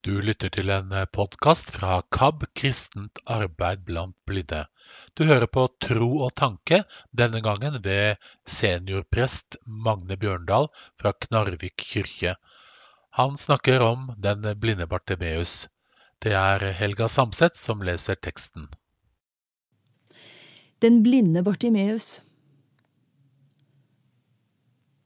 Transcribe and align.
Du 0.00 0.14
lytter 0.24 0.48
til 0.48 0.70
en 0.72 0.94
podkast 1.12 1.74
fra 1.74 1.98
KAB 2.16 2.46
kristent 2.56 3.18
arbeid 3.28 3.82
blant 3.84 4.14
blinde. 4.24 4.62
Du 5.12 5.26
hører 5.28 5.44
på 5.44 5.66
Tro 5.84 6.08
og 6.24 6.32
tanke, 6.40 6.78
denne 7.12 7.42
gangen 7.44 7.76
ved 7.84 8.16
seniorprest 8.48 9.58
Magne 9.66 10.16
Bjørndal 10.16 10.70
fra 10.96 11.12
Knarvik 11.26 11.76
kirke. 11.84 12.32
Han 13.20 13.36
snakker 13.36 13.84
om 13.90 14.08
den 14.16 14.48
blinde 14.64 14.88
Bartimeus. 14.88 15.68
Det 16.24 16.32
er 16.32 16.64
Helga 16.80 17.12
Samset 17.12 17.60
som 17.60 17.84
leser 17.84 18.16
teksten. 18.16 18.70
Den 20.80 21.02
blinde 21.04 21.44
Bartimeus. 21.44 22.22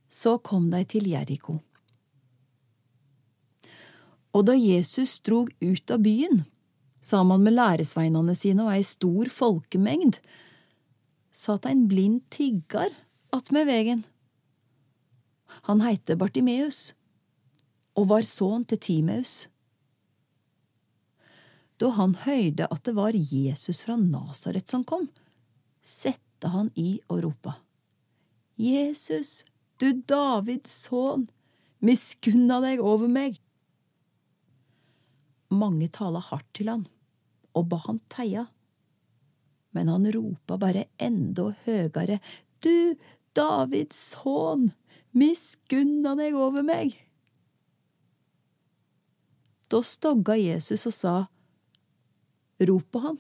Så 0.07 0.39
kom 0.39 0.71
deg 0.71 0.93
til 0.95 1.11
Jeriko. 1.19 1.59
Og 4.35 4.49
da 4.49 4.57
Jesus 4.59 5.21
drog 5.23 5.53
ut 5.63 5.91
av 5.95 6.03
byen, 6.03 6.43
sammen 7.05 7.45
med 7.45 7.55
læresveinene 7.55 8.35
sine 8.35 8.67
og 8.67 8.75
ei 8.75 8.83
stor 8.87 9.31
folkemengd, 9.31 10.19
satt 11.35 11.67
ein 11.69 11.87
blind 11.91 12.25
tiggar 12.35 12.91
attmed 13.35 13.69
vegen. 13.69 14.05
Han 15.69 15.83
heite 15.85 16.17
Bartimeus 16.19 16.93
og 17.95 18.09
var 18.11 18.27
sønn 18.27 18.65
til 18.67 18.81
Timeus. 18.83 19.35
Da 21.79 21.91
han 21.99 22.15
høyrde 22.25 22.67
at 22.71 22.83
det 22.87 22.95
var 22.97 23.15
Jesus 23.15 23.83
fra 23.85 23.97
Nasaret 23.99 24.71
som 24.71 24.85
kom, 24.87 25.09
sette 25.83 26.51
han 26.51 26.71
i 26.79 26.99
og 27.11 27.25
ropa. 27.27 27.59
Jesus, 28.59 29.43
du 29.83 29.91
Davids 30.07 30.75
sønn, 30.87 31.27
miskunna 31.83 32.61
deg 32.65 32.83
over 32.83 33.11
meg. 33.11 33.41
Mange 35.53 35.89
tala 35.93 36.23
hardt 36.25 36.49
til 36.57 36.71
han 36.73 36.87
og 37.55 37.69
ba 37.71 37.79
han 37.87 38.01
teia. 38.13 38.47
Men 39.75 39.91
han 39.91 40.07
ropa 40.15 40.59
bare 40.61 40.89
enda 41.03 41.53
høgare, 41.65 42.21
Du, 42.63 42.97
Davids 43.37 43.99
sønn, 44.15 44.71
miskunna 45.13 46.15
deg 46.17 46.37
over 46.39 46.65
meg. 46.65 46.95
Da 49.69 49.83
stogga 49.85 50.37
Jesus 50.39 50.87
og 50.89 50.95
sa, 50.97 51.15
Rop 52.65 52.87
på 52.95 53.03
han. 53.03 53.19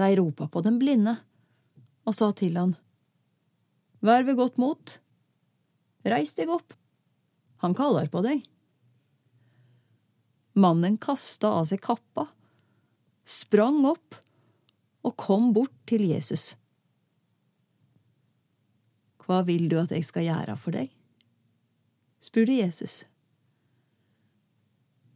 De 0.00 0.08
ropa 0.18 0.48
på 0.50 0.62
den 0.66 0.80
blinde 0.82 1.14
og 2.08 2.16
sa 2.16 2.32
til 2.36 2.58
han, 2.58 2.74
Vær 4.04 4.24
ved 4.26 4.38
godt 4.40 4.56
mot, 4.58 4.96
reis 6.08 6.32
deg 6.36 6.50
opp, 6.50 6.74
han 7.60 7.76
kaller 7.76 8.08
på 8.10 8.24
deg. 8.24 8.42
Mannen 10.52 10.96
kasta 10.98 11.48
av 11.60 11.68
seg 11.70 11.82
kappa, 11.84 12.26
sprang 13.24 13.84
opp 13.86 14.16
og 15.06 15.16
kom 15.16 15.52
bort 15.54 15.74
til 15.88 16.04
Jesus. 16.08 16.54
Hva 19.22 19.44
vil 19.46 19.68
du 19.70 19.78
at 19.78 19.94
jeg 19.94 20.06
skal 20.08 20.26
gjøre 20.26 20.56
for 20.58 20.74
deg? 20.74 20.90
spurte 22.20 22.52
Jesus. 22.52 23.04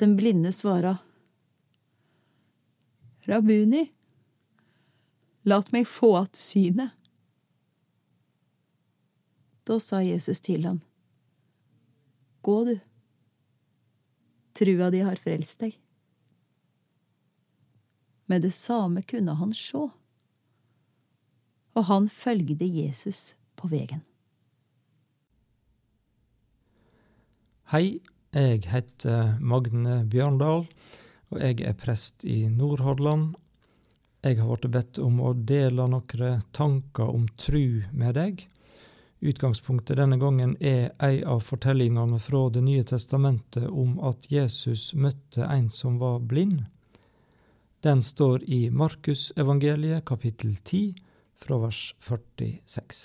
Den 0.00 0.14
blinde 0.16 0.52
svara, 0.52 0.96
Rabuni, 3.24 3.92
lat 5.42 5.72
meg 5.72 5.88
få 5.88 6.16
att 6.16 6.36
synet. 6.36 6.90
Da 9.64 9.80
sa 9.80 10.02
Jesus 10.02 10.40
til 10.40 10.66
han, 10.66 10.80
Gå, 12.40 12.64
du 12.64 12.78
trua 14.54 14.90
di 14.94 15.02
har 15.04 15.18
frelst 15.20 15.64
deg. 15.64 15.76
Med 18.30 18.42
det 18.46 18.54
samme 18.56 19.02
kunne 19.04 19.34
han 19.36 19.52
sjå, 19.52 19.88
og 21.74 21.86
han 21.90 22.08
følgde 22.08 22.66
Jesus 22.66 23.34
på 23.58 23.68
vegen. 23.68 24.04
Hei, 27.74 28.00
jeg 28.34 28.64
heter 28.70 29.36
Magne 29.42 30.02
Bjørndal, 30.10 30.66
og 31.32 31.38
jeg 31.42 31.64
er 31.66 31.76
prest 31.78 32.24
i 32.28 32.44
Nordhordland. 32.52 33.34
Jeg 34.24 34.38
har 34.40 34.48
blitt 34.48 34.72
bedt 34.72 35.00
om 35.02 35.20
å 35.20 35.34
dele 35.34 35.88
noen 35.90 36.42
tanker 36.56 37.10
om 37.10 37.26
tru 37.40 37.82
med 37.92 38.14
deg. 38.16 38.44
Utgangspunktet 39.24 39.96
denne 39.96 40.18
gangen 40.20 40.50
er 40.60 40.90
ei 41.00 41.22
av 41.24 41.40
fortellingene 41.40 42.18
fra 42.20 42.42
Det 42.52 42.60
nye 42.60 42.84
testamentet 42.84 43.70
om 43.70 43.96
at 44.04 44.28
Jesus 44.28 44.90
møtte 44.92 45.46
en 45.48 45.70
som 45.72 45.96
var 45.98 46.18
blind. 46.20 46.66
Den 47.80 48.02
står 48.04 48.44
i 48.44 48.68
Markusevangeliet 48.68 50.04
kapittel 50.04 50.52
10 50.56 50.92
fra 51.40 51.56
vers 51.62 51.94
46. 52.04 53.00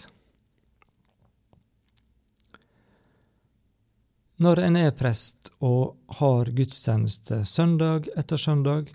Når 4.43 4.65
en 4.67 4.81
er 4.83 4.91
prest 4.99 5.53
og 5.63 5.95
har 6.19 6.51
gudstjeneste 6.51 7.45
søndag 7.47 8.11
etter 8.19 8.39
søndag, 8.39 8.91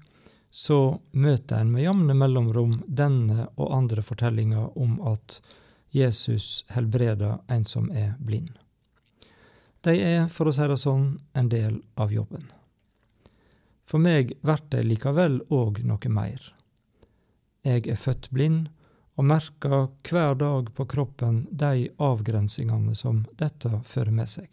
så 0.53 1.01
møter 1.17 1.65
en 1.65 1.73
med 1.73 1.89
jevne 1.89 2.21
mellomrom 2.21 2.83
denne 2.87 3.49
og 3.57 3.79
andre 3.81 4.05
fortellinger 4.05 4.77
om 4.77 5.01
at 5.09 5.41
Jesus 5.95 6.65
helbreder 6.75 7.39
en 7.47 7.65
som 7.65 7.91
er 7.95 8.17
blind. 8.19 8.51
De 9.87 9.95
er, 10.01 10.27
for 10.33 10.49
å 10.49 10.53
si 10.55 10.67
det 10.67 10.79
sånn, 10.81 11.21
en 11.39 11.49
del 11.53 11.79
av 12.01 12.13
jobben. 12.13 12.49
For 13.85 14.03
meg 14.03 14.33
blir 14.43 14.63
de 14.73 14.83
likevel 14.83 15.39
òg 15.53 15.83
noe 15.87 16.11
mer. 16.11 16.51
Jeg 17.65 17.87
er 17.87 18.01
født 18.01 18.31
blind 18.35 18.73
og 19.15 19.29
merker 19.31 19.87
hver 20.09 20.35
dag 20.41 20.73
på 20.75 20.87
kroppen 20.91 21.45
de 21.53 21.89
avgrensingene 22.03 22.97
som 22.99 23.23
dette 23.39 23.71
fører 23.87 24.17
med 24.17 24.33
seg. 24.33 24.49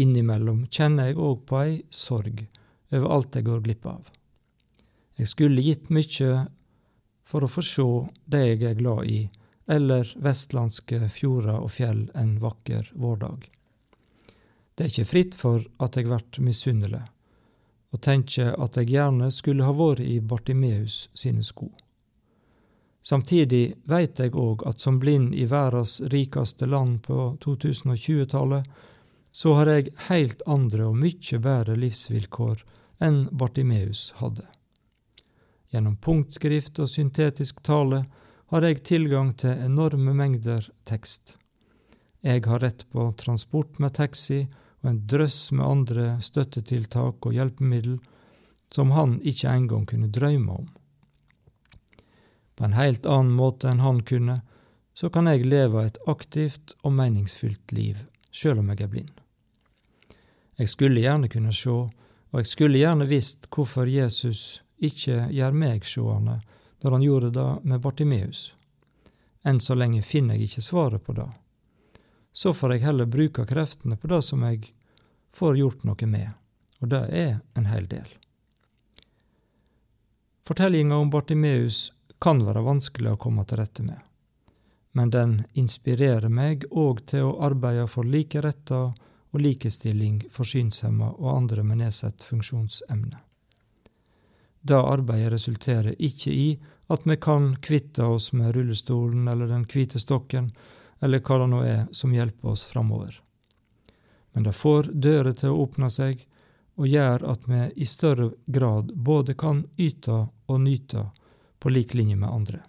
Innimellom 0.00 0.64
kjenner 0.72 1.10
jeg 1.10 1.20
òg 1.20 1.44
på 1.46 1.60
ei 1.60 1.76
sorg 1.92 2.46
over 2.90 3.12
alt 3.14 3.36
jeg 3.36 3.46
går 3.46 3.62
glipp 3.66 3.86
av. 3.86 4.08
Jeg 5.20 5.28
skulle 5.28 5.62
gitt 5.62 5.90
mye 5.92 6.46
for 7.22 7.44
å 7.44 7.52
få 7.52 7.62
se 7.62 7.86
det 8.32 8.42
jeg 8.46 8.62
er 8.70 8.80
glad 8.80 9.06
i, 9.06 9.20
eller 9.70 10.08
vestlandske 10.18 11.08
fjorder 11.08 11.60
og 11.62 11.70
fjell 11.70 12.08
en 12.18 12.38
vakker 12.42 12.90
vårdag. 12.98 13.46
Det 14.74 14.84
er 14.84 14.90
ikke 14.90 15.10
fritt 15.10 15.36
for 15.38 15.62
at 15.78 15.96
jeg 15.96 16.08
blir 16.08 16.42
misunnelig, 16.42 17.04
og 17.94 18.02
tenker 18.02 18.56
at 18.58 18.78
jeg 18.80 18.90
gjerne 18.94 19.30
skulle 19.34 19.66
ha 19.66 19.74
vært 19.76 20.02
i 20.02 20.18
Bartimeus 20.20 21.04
sine 21.14 21.44
sko. 21.46 21.70
Samtidig 23.02 23.76
veit 23.88 24.18
jeg 24.20 24.34
òg 24.36 24.66
at 24.68 24.82
som 24.82 24.98
blind 25.00 25.34
i 25.34 25.46
verdens 25.48 26.00
rikeste 26.12 26.66
land 26.66 27.00
på 27.06 27.36
2020-tallet, 27.44 28.66
så 29.32 29.54
har 29.54 29.70
jeg 29.70 29.92
heilt 30.08 30.42
andre 30.46 30.88
og 30.90 30.98
mykje 30.98 31.38
bedre 31.44 31.76
livsvilkår 31.78 32.64
enn 33.06 33.28
Bartimeus 33.30 34.10
hadde. 34.18 34.48
Gjennom 35.70 35.96
punktskrift 36.02 36.82
og 36.82 36.90
syntetisk 36.90 37.62
tale 37.62 38.02
har 38.50 38.64
jeg 38.66 38.82
tilgang 38.82 39.30
til 39.38 39.60
enorme 39.62 40.10
mengder 40.16 40.64
tekst. 40.88 41.36
Jeg 42.26 42.42
har 42.50 42.58
rett 42.64 42.82
på 42.90 43.04
transport 43.14 43.78
med 43.78 43.94
taxi 43.94 44.40
og 44.82 44.90
en 44.90 44.98
drøss 45.06 45.52
med 45.54 45.66
andre 45.66 46.06
støttetiltak 46.24 47.26
og 47.26 47.36
hjelpemiddel 47.36 48.00
som 48.74 48.90
han 48.96 49.20
ikke 49.22 49.54
engang 49.54 49.86
kunne 49.86 50.10
drømme 50.10 50.52
om. 50.52 50.68
På 52.58 52.66
en 52.66 52.74
helt 52.74 53.06
annen 53.06 53.32
måte 53.38 53.70
enn 53.70 53.84
han 53.86 54.02
kunne, 54.02 54.40
så 54.94 55.08
kan 55.14 55.30
jeg 55.30 55.46
leve 55.46 55.86
et 55.86 56.02
aktivt 56.10 56.74
og 56.82 56.92
meningsfylt 56.98 57.72
liv, 57.72 58.02
sjøl 58.34 58.58
om 58.60 58.74
jeg 58.74 58.82
er 58.82 58.92
blind. 58.92 59.14
Jeg 60.58 60.68
skulle 60.68 61.00
gjerne 61.00 61.30
kunne 61.30 61.54
sjå, 61.54 61.78
og 62.30 62.42
jeg 62.42 62.50
skulle 62.50 62.82
gjerne 62.82 63.06
visst 63.08 63.46
hvorfor 63.54 63.86
Jesus 63.86 64.60
ikke 64.76 65.28
gjør 65.30 65.54
meg 65.54 65.86
sjående 65.86 66.40
når 66.80 66.90
han 66.96 67.02
gjorde 67.02 67.30
det 67.30 67.48
med 67.62 67.80
Bartimeus. 67.80 68.54
Enn 69.42 69.60
så 69.60 69.74
lenge 69.74 70.02
finner 70.02 70.36
jeg 70.36 70.50
ikke 70.50 70.64
svaret 70.64 71.04
på 71.04 71.12
det. 71.16 71.28
Så 72.32 72.52
får 72.54 72.74
jeg 72.74 72.84
heller 72.84 73.06
bruke 73.10 73.46
kreftene 73.46 73.96
på 73.96 74.10
det 74.12 74.22
som 74.22 74.42
jeg 74.46 74.72
får 75.34 75.58
gjort 75.58 75.84
noe 75.84 76.06
med, 76.06 76.30
og 76.80 76.92
det 76.92 77.02
er 77.10 77.32
en 77.54 77.66
hel 77.70 77.88
del. 77.90 78.08
Fortellinga 80.46 80.96
om 80.96 81.10
Bartimeus 81.10 81.92
kan 82.18 82.42
være 82.44 82.62
vanskelig 82.66 83.12
å 83.14 83.20
komme 83.20 83.44
til 83.48 83.60
rette 83.60 83.84
med, 83.86 83.98
men 84.92 85.12
den 85.14 85.36
inspirerer 85.54 86.28
meg 86.28 86.66
òg 86.70 87.04
til 87.12 87.28
å 87.28 87.36
arbeide 87.46 87.86
for 87.88 88.04
like 88.04 88.42
retter 88.42 88.90
og 89.30 89.40
likestilling 89.40 90.24
for 90.34 90.48
synshemma 90.48 91.12
og 91.18 91.30
andre 91.36 91.62
med 91.64 91.84
nedsatt 91.84 92.26
funksjonsevne. 92.26 93.29
Det 94.70 94.78
arbeidet 94.78 95.32
resulterer 95.32 95.96
ikke 95.98 96.30
i 96.30 96.50
at 96.94 97.02
vi 97.04 97.16
kan 97.18 97.56
kvitte 97.58 98.04
oss 98.06 98.28
med 98.32 98.52
rullestolen 98.54 99.26
eller 99.28 99.50
den 99.50 99.64
hvite 99.66 99.98
stokken, 99.98 100.52
eller 101.02 101.18
hva 101.26 101.38
det 101.42 101.48
nå 101.50 101.62
er 101.66 101.80
som 101.90 102.14
hjelper 102.14 102.52
oss 102.52 102.62
framover. 102.70 103.20
men 104.32 104.42
det 104.46 104.52
får 104.52 104.92
dører 104.94 105.32
til 105.34 105.50
å 105.50 105.62
åpne 105.64 105.88
seg 105.90 106.20
og 106.78 106.86
gjør 106.86 107.24
at 107.32 107.48
vi 107.50 107.64
i 107.82 107.86
større 107.86 108.28
grad 108.46 108.92
både 108.94 109.34
kan 109.34 109.64
yte 109.76 110.18
og 110.46 110.60
nyte 110.60 111.02
på 111.58 111.68
lik 111.68 111.94
linje 111.94 112.16
med 112.16 112.30
andre. 112.30 112.60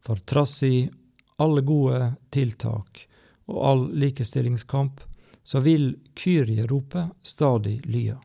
For 0.00 0.16
trass 0.16 0.62
i 0.62 0.88
alle 1.36 1.60
gode 1.60 2.14
tiltak 2.30 3.04
og 3.52 3.60
all 3.64 3.84
likestillingskamp, 3.92 5.00
så 5.44 5.60
vil 5.60 5.92
Kyrie-ropet 6.16 7.12
stadig 7.22 7.82
lye. 7.84 8.16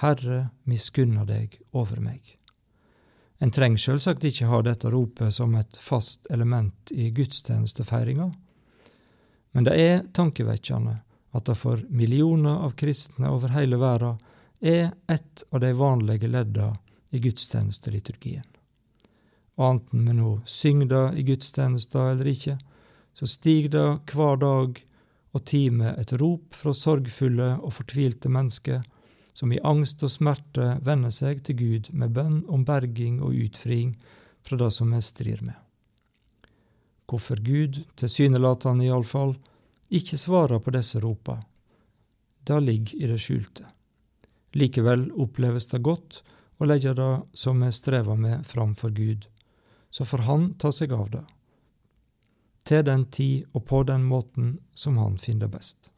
Herre, 0.00 0.48
miskunna 0.64 1.26
deg 1.28 1.58
over 1.76 2.00
meg. 2.00 2.36
En 3.40 3.52
trenger 3.52 3.80
selvsagt 3.80 4.24
ikke 4.24 4.48
ha 4.48 4.60
dette 4.64 4.90
ropet 4.92 5.32
som 5.36 5.54
et 5.56 5.76
fast 5.80 6.26
element 6.32 6.92
i 6.92 7.10
gudstjenestefeiringa, 7.16 8.30
men 9.52 9.66
det 9.66 9.76
er 9.80 10.04
tankevekkende 10.16 11.00
at 11.36 11.46
det 11.46 11.56
for 11.58 11.80
millioner 11.88 12.64
av 12.66 12.76
kristne 12.80 13.30
over 13.30 13.52
hele 13.54 13.78
verden 13.80 14.20
er 14.60 14.92
et 15.08 15.44
av 15.50 15.62
de 15.62 15.72
vanlige 15.76 16.28
ledda 16.28 16.70
i 17.10 17.20
gudstjenesteliturgien. 17.22 18.46
Anten 19.60 20.06
vi 20.06 20.14
nå 20.16 20.34
synger 20.48 20.88
det 20.92 21.04
i 21.20 21.24
gudstjenesta 21.28 22.10
eller 22.12 22.30
ikke, 22.32 22.56
så 23.16 23.28
stiger 23.28 23.72
det 23.74 24.14
hver 24.14 24.40
dag 24.40 24.80
og 25.36 25.44
time 25.46 25.92
et 26.00 26.12
rop 26.20 26.56
fra 26.56 26.72
sorgfulle 26.76 27.52
og 27.58 27.74
fortvilte 27.76 28.32
mennesker 28.32 28.80
som 29.34 29.52
i 29.52 29.60
angst 29.64 30.02
og 30.06 30.12
smerte 30.12 30.76
vender 30.86 31.12
seg 31.14 31.42
til 31.46 31.58
Gud 31.60 31.90
med 31.92 32.14
bønn 32.16 32.42
om 32.48 32.64
berging 32.66 33.20
og 33.22 33.36
utfriing 33.36 33.94
fra 34.46 34.58
det 34.60 34.70
som 34.76 34.92
vi 34.94 35.00
strir 35.04 35.42
med. 35.44 35.56
Hvorfor 37.10 37.42
Gud, 37.42 37.82
tilsynelatende 37.98 38.86
iallfall, 38.86 39.34
ikke 39.90 40.18
svarer 40.18 40.62
på 40.62 40.70
disse 40.74 41.00
ropa, 41.02 41.40
det 42.46 42.60
ligger 42.62 43.02
i 43.02 43.10
det 43.10 43.18
skjulte. 43.20 43.66
Likevel 44.54 45.08
oppleves 45.12 45.66
det 45.70 45.82
godt 45.86 46.22
å 46.58 46.68
legge 46.68 46.94
det 46.94 47.10
som 47.34 47.60
vi 47.62 47.70
strever 47.74 48.18
med, 48.18 48.46
framfor 48.46 48.94
Gud, 48.94 49.26
så 49.90 50.04
får 50.06 50.26
Han 50.26 50.48
ta 50.54 50.70
seg 50.72 50.92
av 50.94 51.10
det, 51.10 51.24
til 52.64 52.84
den 52.86 53.06
tid 53.10 53.48
og 53.54 53.64
på 53.66 53.82
den 53.88 54.04
måten 54.06 54.58
som 54.74 54.98
Han 54.98 55.18
finner 55.18 55.50
best. 55.50 55.90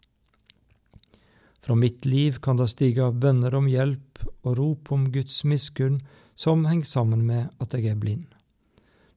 Fra 1.62 1.74
mitt 1.74 2.04
liv 2.04 2.38
kan 2.42 2.58
det 2.58 2.68
stige 2.72 3.06
bønner 3.12 3.54
om 3.54 3.68
hjelp 3.70 4.24
og 4.42 4.56
rop 4.58 4.90
om 4.92 5.06
Guds 5.14 5.44
miskunn 5.46 6.00
som 6.34 6.64
henger 6.66 6.88
sammen 6.90 7.22
med 7.26 7.52
at 7.62 7.76
jeg 7.76 7.92
er 7.92 8.00
blind. 8.02 8.26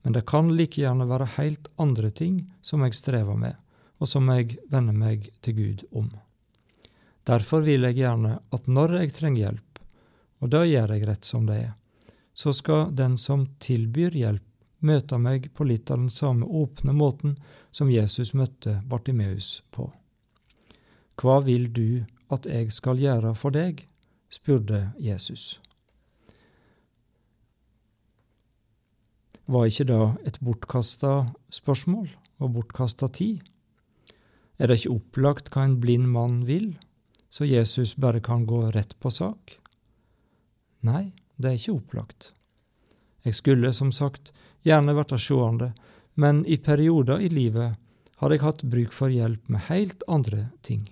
Men 0.06 0.13
det 0.13 0.27
kan 0.30 0.51
like 0.53 0.77
gjerne 0.77 1.07
være 1.09 1.31
helt 1.39 1.68
andre 1.81 2.12
ting 2.13 2.44
som 2.62 2.83
jeg 2.86 2.94
strever 2.94 3.39
med, 3.42 3.56
og 3.97 4.12
som 4.12 4.30
jeg 4.30 4.59
vender 4.69 4.94
meg 4.94 5.31
til 5.42 5.57
Gud 5.57 5.86
om. 5.89 6.12
Derfor 7.25 7.65
vil 7.65 7.88
jeg 7.88 7.97
gjerne 8.03 8.38
at 8.53 8.68
når 8.69 9.00
jeg 9.00 9.15
trenger 9.15 9.42
hjelp, 9.42 9.80
og 10.45 10.51
det 10.53 10.65
gjør 10.69 10.94
jeg 10.94 11.07
rett 11.09 11.25
som 11.25 11.50
det 11.50 11.57
er, 11.63 11.74
så 12.38 12.53
skal 12.53 12.92
den 12.94 13.18
som 13.18 13.47
tilbyr 13.63 14.13
hjelp, 14.13 14.45
møte 14.86 15.18
meg 15.18 15.47
på 15.57 15.65
litt 15.65 15.89
av 15.89 16.03
den 16.03 16.13
samme 16.13 16.45
åpne 16.45 16.94
måten 16.94 17.39
som 17.74 17.89
Jesus 17.89 18.36
møtte 18.38 18.83
Bartimeus 18.86 19.63
på. 19.74 19.88
Hva 21.18 21.39
vil 21.47 21.71
du 21.74 22.06
at 22.33 22.48
jeg 22.50 22.72
skal 22.74 23.01
gjøre 23.01 23.36
for 23.38 23.56
deg? 23.56 23.86
spurte 24.30 24.89
Jesus. 25.00 25.60
Var 29.45 29.68
ikke 29.69 29.86
da 29.86 30.00
et 30.25 30.39
bortkasta 30.42 31.27
spørsmål 31.54 32.07
og 32.42 32.56
bortkasta 32.56 33.12
tid? 33.13 33.44
Er 34.57 34.72
det 34.72 34.80
ikke 34.80 34.95
opplagt 34.95 35.51
hva 35.54 35.68
en 35.68 35.77
blind 35.83 36.10
mann 36.10 36.42
vil, 36.48 36.74
så 37.30 37.45
Jesus 37.45 37.94
bare 38.00 38.24
kan 38.24 38.48
gå 38.50 38.63
rett 38.74 38.95
på 39.00 39.12
sak? 39.13 39.60
Nei, 40.81 41.13
det 41.38 41.51
er 41.51 41.60
ikke 41.60 41.78
opplagt. 41.78 42.31
Jeg 43.25 43.38
skulle, 43.38 43.74
som 43.74 43.92
sagt, 43.94 44.31
gjerne 44.66 44.95
vært 44.98 45.13
seende, 45.21 45.74
men 46.16 46.44
i 46.45 46.57
perioder 46.57 47.21
i 47.21 47.30
livet 47.30 47.78
har 48.21 48.31
jeg 48.31 48.42
hatt 48.42 48.63
bruk 48.63 48.94
for 48.95 49.12
hjelp 49.12 49.50
med 49.51 49.68
helt 49.68 50.04
andre 50.07 50.50
ting. 50.63 50.88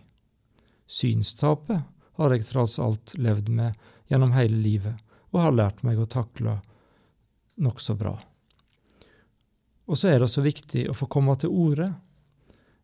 Synstapet 0.93 1.81
har 2.19 2.35
jeg 2.35 2.45
tross 2.45 2.77
alt 2.81 3.15
levd 3.17 3.49
med 3.49 3.73
gjennom 4.11 4.35
hele 4.35 4.59
livet, 4.61 4.99
og 5.33 5.41
har 5.41 5.55
lært 5.57 5.81
meg 5.81 5.97
å 5.97 6.05
takle 6.05 6.59
nokså 7.57 7.95
bra. 7.97 8.13
Og 9.89 9.97
så 9.97 10.11
er 10.13 10.21
det 10.21 10.29
så 10.29 10.43
viktig 10.45 10.85
å 10.89 10.95
få 10.97 11.09
komme 11.11 11.33
til 11.41 11.49
orde, 11.49 11.89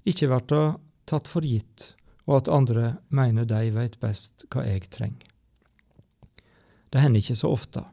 ikke 0.09 0.31
bli 0.31 0.63
tatt 1.09 1.29
for 1.29 1.45
gitt, 1.45 1.93
og 2.25 2.39
at 2.39 2.51
andre 2.53 2.95
mener 3.13 3.45
de 3.49 3.69
veit 3.75 3.99
best 4.01 4.47
hva 4.49 4.65
jeg 4.65 4.89
trenger. 4.89 5.29
Det 6.89 7.03
hender 7.03 7.21
ikke 7.21 7.37
så 7.37 7.51
ofte, 7.53 7.83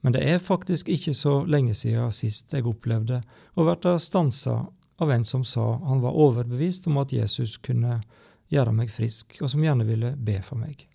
men 0.00 0.16
det 0.16 0.24
er 0.24 0.40
faktisk 0.40 0.88
ikke 0.88 1.12
så 1.16 1.42
lenge 1.44 1.76
siden 1.76 2.12
sist 2.16 2.54
jeg 2.56 2.64
opplevde 2.64 3.20
å 3.52 3.68
bli 3.68 3.94
stansa 4.00 4.62
av 5.00 5.12
en 5.12 5.24
som 5.24 5.44
sa 5.44 5.74
han 5.84 6.00
var 6.00 6.16
overbevist 6.16 6.88
om 6.88 6.96
at 7.00 7.12
Jesus 7.12 7.58
kunne 7.60 8.00
gjøre 8.50 8.74
meg 8.74 8.90
frisk, 8.92 9.38
og 9.40 9.50
som 9.52 9.62
gjerne 9.64 9.86
ville 9.88 10.14
be 10.18 10.40
for 10.42 10.60
meg. 10.60 10.86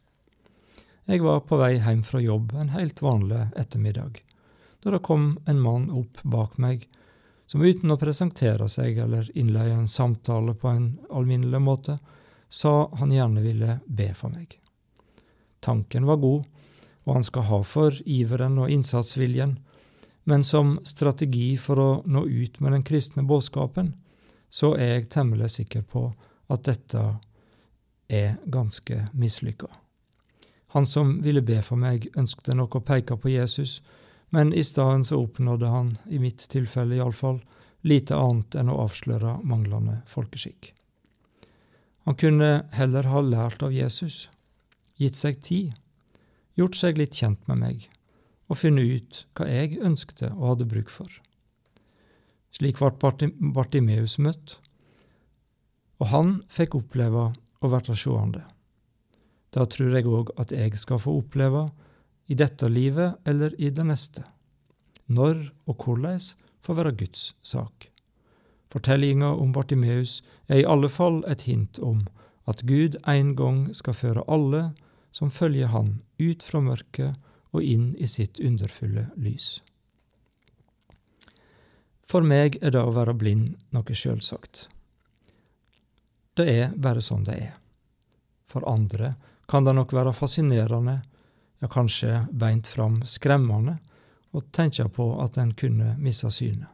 Jeg 1.06 1.22
var 1.22 1.44
på 1.46 1.60
vei 1.62 1.76
hjem 1.78 2.02
fra 2.06 2.22
jobb 2.22 2.56
en 2.58 2.74
helt 2.74 3.02
vanlig 3.02 3.46
ettermiddag, 3.56 4.20
da 4.84 4.94
det 4.94 5.04
kom 5.06 5.36
en 5.46 5.62
mann 5.62 5.90
opp 5.94 6.22
bak 6.24 6.58
meg 6.62 6.88
som 7.48 7.62
uten 7.62 7.94
å 7.94 7.98
presentere 8.02 8.68
seg 8.70 8.98
eller 9.02 9.30
innleie 9.38 9.74
en 9.74 9.88
samtale 9.88 10.56
på 10.58 10.70
en 10.70 10.88
alminnelig 11.14 11.62
måte, 11.62 11.98
sa 12.50 12.90
han 13.00 13.14
gjerne 13.14 13.42
ville 13.42 13.80
be 13.86 14.10
for 14.18 14.34
meg. 14.34 14.58
Tanken 15.62 16.06
var 16.10 16.22
god, 16.22 16.46
og 17.06 17.14
han 17.14 17.26
skal 17.26 17.46
ha 17.50 17.62
for 17.66 17.98
iveren 18.06 18.58
og 18.62 18.70
innsatsviljen, 18.74 19.60
men 20.26 20.44
som 20.44 20.80
strategi 20.84 21.54
for 21.62 21.82
å 21.82 21.90
nå 22.06 22.26
ut 22.26 22.60
med 22.60 22.74
den 22.74 22.86
kristne 22.86 23.26
budskapen, 23.30 23.94
så 24.50 24.74
er 24.78 24.96
jeg 24.96 25.10
temmelig 25.14 25.52
sikker 25.60 25.86
på 25.86 26.08
at 26.50 26.66
dette 26.66 27.04
er 28.08 28.38
ganske 28.46 29.08
mislykka. 29.14 29.68
Han 30.76 30.86
som 30.86 31.22
ville 31.24 31.42
be 31.42 31.62
for 31.64 31.80
meg, 31.80 32.10
ønskte 32.20 32.56
nok 32.56 32.76
å 32.76 32.84
peke 32.84 33.18
på 33.18 33.32
Jesus, 33.32 33.80
men 34.30 34.54
i 34.54 34.64
stedet 34.64 35.08
så 35.08 35.22
oppnådde 35.24 35.70
han, 35.72 35.94
i 36.12 36.20
mitt 36.20 36.48
tilfelle 36.52 36.98
iallfall, 36.98 37.40
lite 37.86 38.18
annet 38.18 38.58
enn 38.60 38.72
å 38.74 38.82
avsløre 38.84 39.38
manglende 39.48 40.02
folkeskikk. 40.10 40.74
Han 42.06 42.18
kunne 42.20 42.66
heller 42.76 43.08
ha 43.10 43.22
lært 43.22 43.64
av 43.66 43.74
Jesus, 43.74 44.28
gitt 45.00 45.18
seg 45.18 45.40
tid, 45.42 45.74
gjort 46.60 46.76
seg 46.78 47.00
litt 47.00 47.16
kjent 47.16 47.42
med 47.48 47.62
meg 47.62 47.88
og 48.46 48.60
funnet 48.60 49.00
ut 49.00 49.22
hva 49.38 49.48
jeg 49.50 49.80
ønskte 49.82 50.30
og 50.36 50.52
hadde 50.52 50.68
bruk 50.70 50.92
for. 50.94 51.10
Slik 52.56 52.78
ble 52.80 53.32
Bartimeus 53.56 54.20
møtt, 54.22 54.60
og 56.00 56.12
han 56.12 56.36
fikk 56.52 56.78
oppleve 56.78 57.32
og 57.62 57.72
verta 57.74 57.96
sjåande. 57.98 58.44
Det 59.54 59.66
trur 59.72 59.94
jeg 59.96 60.08
òg 60.10 60.32
at 60.42 60.52
jeg 60.52 60.76
skal 60.80 61.00
få 61.00 61.16
oppleve 61.22 61.68
i 62.28 62.36
dette 62.36 62.68
livet 62.70 63.22
eller 63.26 63.54
i 63.62 63.70
det 63.70 63.86
neste. 63.88 64.26
Når 65.08 65.52
og 65.70 65.78
korleis 65.80 66.34
får 66.66 66.80
være 66.80 66.96
Guds 67.00 67.34
sak. 67.44 67.90
Fortellinga 68.74 69.30
om 69.40 69.54
Bartimeus 69.56 70.22
er 70.50 70.60
i 70.60 70.68
alle 70.68 70.90
fall 70.92 71.22
et 71.32 71.46
hint 71.48 71.80
om 71.80 72.02
at 72.50 72.66
Gud 72.68 72.98
en 73.08 73.36
gang 73.40 73.70
skal 73.78 73.96
føre 73.96 74.26
alle 74.28 74.74
som 75.16 75.32
følger 75.32 75.72
Han, 75.72 76.02
ut 76.20 76.44
fra 76.44 76.60
mørket 76.60 77.16
og 77.56 77.64
inn 77.64 77.94
i 77.96 78.08
sitt 78.08 78.40
underfulle 78.44 79.08
lys. 79.16 79.62
For 82.06 82.22
meg 82.22 82.60
er 82.62 82.76
det 82.76 82.84
å 82.84 82.94
være 82.94 83.16
blind 83.18 83.56
noe 83.74 83.96
sjølsagt. 83.96 84.68
Det 86.36 86.46
er 86.52 86.74
bare 86.76 87.04
sånn 87.04 87.24
det 87.28 87.36
er. 87.40 87.54
For 88.52 88.66
andre 88.68 89.14
kan 89.48 89.66
det 89.66 89.76
nok 89.78 89.94
være 89.96 90.14
fascinerende, 90.16 91.00
ja 91.62 91.68
kanskje 91.72 92.26
beint 92.32 92.68
fram 92.68 93.02
skremmende, 93.08 93.78
å 94.36 94.42
tenke 94.52 94.90
på 94.92 95.06
at 95.24 95.38
en 95.40 95.54
kunne 95.56 95.94
miste 96.02 96.32
synet. 96.32 96.72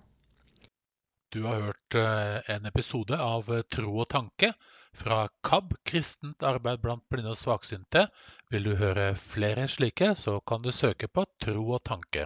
Du 1.32 1.44
har 1.46 1.62
hørt 1.68 1.96
eh, 1.96 2.56
en 2.56 2.65
episode 2.68 3.15
av 3.15 3.48
Tro 3.72 3.94
og 4.01 4.10
tanke 4.12 4.50
fra 4.98 5.27
KAB, 5.48 5.77
kristent 5.88 6.44
arbeid 6.44 6.82
blant 6.84 7.06
blinde 7.08 7.32
og 7.32 7.39
svaksynte. 7.39 8.08
Vil 8.51 8.68
du 8.68 8.74
høre 8.75 9.13
flere 9.15 9.70
slike, 9.72 10.12
så 10.15 10.39
kan 10.41 10.65
du 10.65 10.74
søke 10.75 11.08
på 11.08 11.24
Tro 11.39 11.70
og 11.77 11.84
tanke. 11.88 12.25